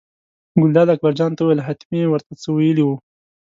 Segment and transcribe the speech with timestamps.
[0.61, 2.95] ګلداد اکبرجان ته وویل حتمي یې ور ته څه ویلي وو.